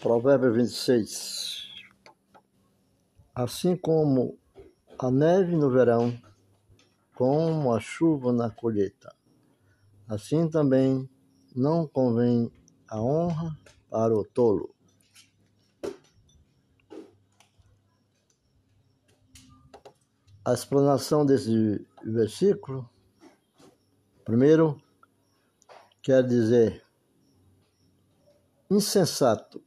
Provérbio 0.00 0.50
26. 0.54 1.68
Assim 3.34 3.76
como 3.76 4.38
a 4.98 5.10
neve 5.10 5.54
no 5.54 5.70
verão, 5.70 6.18
como 7.14 7.74
a 7.74 7.78
chuva 7.80 8.32
na 8.32 8.48
colheita, 8.48 9.14
assim 10.08 10.48
também 10.48 11.06
não 11.54 11.86
convém 11.86 12.50
a 12.88 12.98
honra 12.98 13.54
para 13.90 14.14
o 14.14 14.24
tolo. 14.24 14.74
A 20.42 20.54
explanação 20.54 21.26
desse 21.26 21.86
versículo, 22.02 22.88
primeiro, 24.24 24.80
quer 26.00 26.26
dizer 26.26 26.82
insensato 28.70 29.62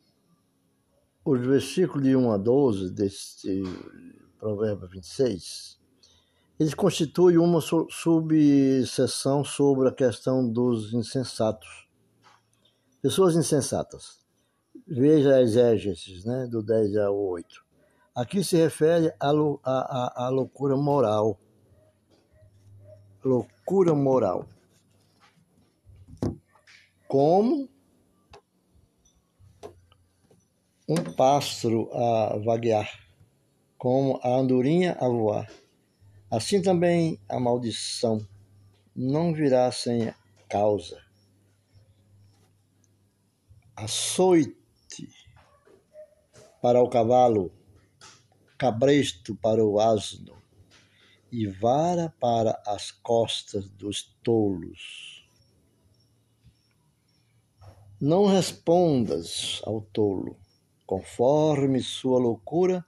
os 1.26 1.40
versículos 1.40 2.04
de 2.04 2.16
1 2.16 2.32
a 2.32 2.38
12 2.38 2.92
deste 2.92 3.64
Provérbio 4.38 4.88
26, 4.90 5.80
eles 6.60 6.74
constituem 6.74 7.38
uma 7.38 7.62
subseção 7.62 9.44
sobre 9.44 9.88
a 9.88 9.92
questão 9.92 10.48
dos 10.48 10.94
insensatos. 10.94 11.88
Pessoas 13.02 13.36
insensatas. 13.36 14.22
Veja 14.86 15.36
a 15.36 15.42
exégesis, 15.42 16.26
né, 16.26 16.46
do 16.48 16.62
10 16.62 16.98
ao 16.98 17.18
8. 17.18 17.64
Aqui 18.14 18.44
se 18.44 18.58
refere 18.58 19.14
à, 19.20 19.30
à, 19.64 20.26
à 20.26 20.30
loucura 20.30 20.76
moral. 20.76 21.40
Loucura 23.24 23.96
moral. 23.96 24.46
Como 27.08 27.70
um 30.88 30.96
pássaro 30.96 31.90
a 31.94 32.38
vaguear, 32.40 32.90
como 33.78 34.20
a 34.22 34.36
andorinha 34.36 34.98
a 35.00 35.08
voar. 35.08 35.50
Assim 36.30 36.62
também 36.62 37.20
a 37.30 37.40
maldição 37.40 38.28
não 38.96 39.34
virá 39.34 39.72
sem 39.72 40.14
causa. 40.50 41.02
Açoite 43.76 44.56
para 46.62 46.82
o 46.82 46.90
cavalo, 46.90 47.52
cabresto 48.58 49.36
para 49.36 49.64
o 49.64 49.80
asno 49.80 50.42
e 51.32 51.48
vara 51.48 52.14
para 52.20 52.62
as 52.68 52.92
costas 52.92 53.70
dos 53.70 54.04
tolos. 54.22 55.28
Não 58.00 58.26
respondas 58.26 59.62
ao 59.66 59.82
tolo, 59.82 60.38
conforme 60.86 61.82
sua 61.82 62.20
loucura, 62.20 62.86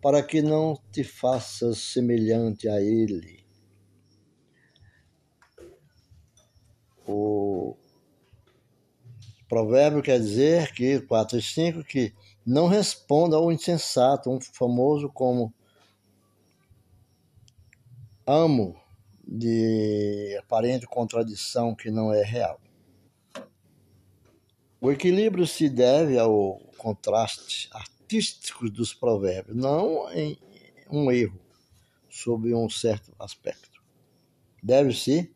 para 0.00 0.22
que 0.22 0.42
não 0.42 0.78
te 0.92 1.02
faças 1.02 1.78
semelhante 1.78 2.68
a 2.68 2.80
ele. 2.80 3.44
O 7.06 7.76
provérbio 9.48 10.02
quer 10.02 10.18
dizer 10.18 10.72
que, 10.72 11.00
4 11.00 11.38
e 11.38 11.42
5, 11.42 11.84
que 11.84 12.14
não 12.44 12.66
responda 12.66 13.36
ao 13.36 13.52
insensato, 13.52 14.30
um 14.30 14.40
famoso 14.40 15.08
como 15.08 15.52
amo 18.26 18.74
de 19.26 20.36
aparente 20.38 20.86
contradição 20.86 21.74
que 21.74 21.90
não 21.90 22.12
é 22.12 22.22
real. 22.22 22.60
O 24.84 24.92
equilíbrio 24.92 25.46
se 25.46 25.66
deve 25.70 26.18
ao 26.18 26.60
contraste 26.76 27.70
artístico 27.72 28.68
dos 28.68 28.92
provérbios, 28.92 29.56
não 29.56 30.12
em 30.12 30.38
um 30.90 31.10
erro 31.10 31.40
sob 32.10 32.54
um 32.54 32.68
certo 32.68 33.10
aspecto. 33.18 33.82
Deve-se 34.62 35.33